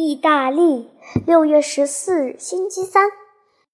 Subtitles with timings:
[0.00, 0.88] 意大利
[1.26, 3.10] 六月十四日，星期三，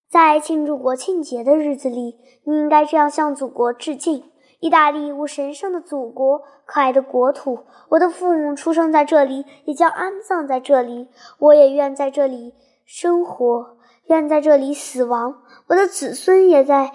[0.09, 4.25] 在庆祝国庆节的日子里，你应该这样向祖国致敬：
[4.59, 7.67] 意大利，我神圣的祖国，可爱的国土。
[7.91, 11.09] 我的父母出生在这里，也将安葬在这里。
[11.41, 12.55] 我也愿在这里
[12.87, 15.43] 生活，愿在这里死亡。
[15.67, 16.91] 我的子孙也在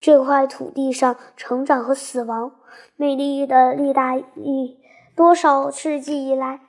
[0.00, 2.50] 这块土地上成长和死亡。
[2.96, 4.80] 美丽的意大利，
[5.14, 6.62] 多少世纪以来。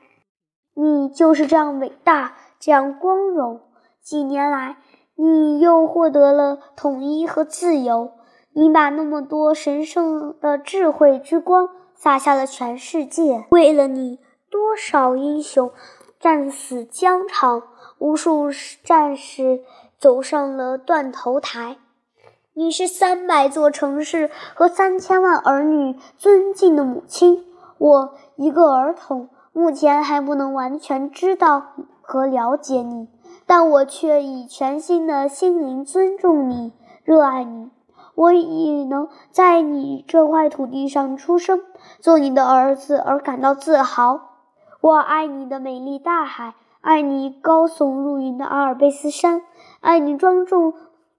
[0.74, 3.62] 你就是这样伟大，这样光荣。
[4.02, 4.78] 几年来，
[5.16, 8.12] 你又获得了统一和自由。
[8.54, 13.46] 你把那么多神圣的智慧之光洒下了全世界。
[13.50, 15.72] 为了你，多少英雄
[16.20, 17.64] 战死疆场，
[18.00, 18.50] 无数
[18.84, 19.64] 战士
[19.98, 21.78] 走上了断头台。
[22.54, 27.46] 你是三百座城市和三千万儿女尊敬的母亲。
[27.78, 29.30] 我一个儿童。
[29.54, 31.64] 目前还不能完全知道
[32.02, 33.10] 和了解你，
[33.46, 36.72] 但我却以全新的心灵尊重你、
[37.04, 37.70] 热爱你。
[38.16, 41.62] 我已能在你这块土地上出生，
[42.00, 44.22] 做你的儿子而感到自豪。
[44.80, 49.42] 我爱你的美丽大海，爱你高耸入云的阿尔卑斯山，
[49.80, 50.74] 爱你庄重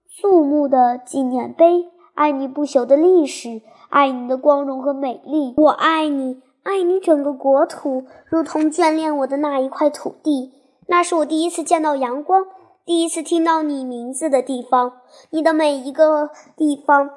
[0.07, 5.53] 肃穆的纪念碑，爱你不朽的历史，爱你的光荣和美丽。
[5.57, 6.41] 我爱你。
[6.63, 10.53] 爱你整个国土，如同眷恋我的那一块土地。
[10.87, 12.45] 那是我第一次见到阳光，
[12.85, 14.93] 第一次听到你名字的地方。
[15.29, 17.09] 你的每一个地方，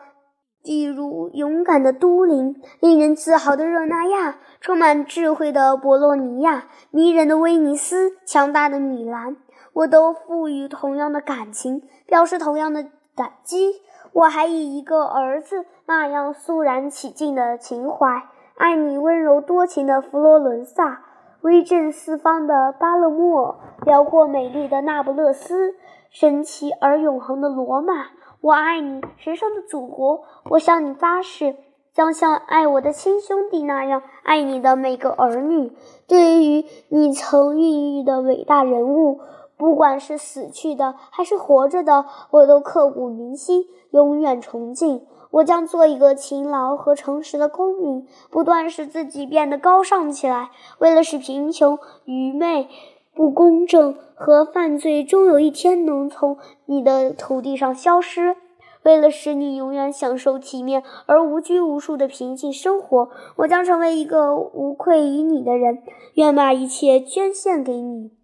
[0.64, 9.36] 例如勇敢的都灵、令人自豪的热那亚、充满智慧的博洛尼亚、迷人的威尼斯、强大的米兰，
[9.72, 13.80] 我都赋予同样的感情，表示同样的感激。
[14.12, 18.24] 我还以一个儿子那样肃然起敬的情怀。
[18.56, 21.02] 爱你温柔多情的佛罗伦萨，
[21.42, 25.74] 威震四方的巴勒莫，辽阔美丽的那不勒斯，
[26.08, 28.06] 神奇而永恒的罗马。
[28.40, 30.22] 我爱你，神圣的祖国！
[30.50, 31.54] 我向你发誓，
[31.92, 35.76] 将像爱我的亲兄弟那样爱你的每个儿女。
[36.08, 39.20] 对于你曾孕育的伟大人物，
[39.56, 45.06] 不管是死去的还是活着的，我都刻骨铭心，永远崇敬。
[45.30, 50.50] 我将做一个勤劳和诚实的公民，不断使自己变得高尚起来。
[50.78, 52.68] 为了使贫穷、愚昧、
[53.14, 58.36] 不公正和犯罪终有一天能从你的土地上消失，
[58.82, 65.82] 为了使你永远享受体面而无拘无束的平静生活，我将成为一个无愧于你的人，
[66.14, 68.15] 愿把一切捐献给你。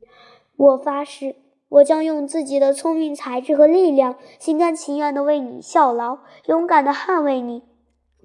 [0.62, 1.34] 我发誓。
[1.68, 7.62] 我将用自己的聪明才智和力量，心甘情愿地为你效劳，勇敢地捍卫你，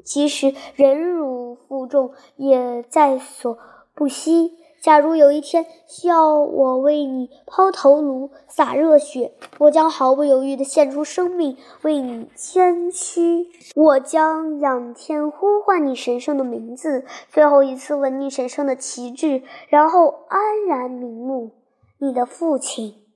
[0.04, 3.58] 即使忍辱负重也在所
[3.96, 4.54] 不惜。
[4.80, 13.48] 假如有一天需要我为你抛头颅、洒热血，我将毫不犹豫地献出生命为你捐躯。
[13.76, 21.52] 我将仰天呼唤你神圣的名字，最后一次吻你神圣的旗帜，然后安然瞑目。
[22.00, 23.07] 你的父亲。